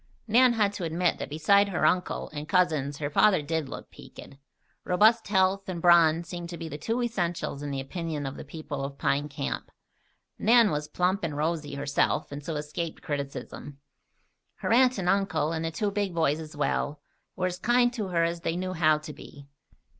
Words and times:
Nan 0.27 0.53
had 0.53 0.73
to 0.73 0.83
admit 0.83 1.19
that 1.19 1.29
beside 1.29 1.69
her 1.69 1.85
uncle 1.85 2.29
and 2.33 2.49
cousins 2.49 2.97
her 2.97 3.11
father 3.11 3.43
did 3.43 3.69
look 3.69 3.91
"peaked." 3.91 4.35
Robust 4.83 5.27
health 5.27 5.69
and 5.69 5.79
brawn 5.79 6.23
seemed 6.23 6.49
to 6.49 6.57
be 6.57 6.67
the 6.67 6.79
two 6.79 7.03
essentials 7.03 7.61
in 7.61 7.69
the 7.69 7.79
opinion 7.79 8.25
of 8.25 8.35
the 8.35 8.43
people 8.43 8.83
of 8.83 8.97
Pine 8.97 9.29
Camp. 9.29 9.69
Nan 10.39 10.71
was 10.71 10.87
plump 10.87 11.23
and 11.23 11.37
rosy 11.37 11.75
herself 11.75 12.31
and 12.31 12.43
so 12.43 12.55
escaped 12.55 13.03
criticism. 13.03 13.77
Her 14.55 14.73
uncle 14.73 14.97
and 14.99 15.07
aunt, 15.07 15.35
and 15.57 15.65
the 15.65 15.69
two 15.69 15.91
big 15.91 16.15
boys 16.15 16.39
as 16.39 16.57
well, 16.57 16.99
were 17.35 17.45
as 17.45 17.59
kind 17.59 17.93
to 17.93 18.07
her 18.07 18.23
as 18.23 18.41
they 18.41 18.55
knew 18.57 18.73
how 18.73 18.97
to 18.97 19.13
be. 19.13 19.45